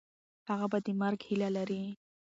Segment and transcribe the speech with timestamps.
[0.49, 1.83] هغه به د مرګ هیله لري.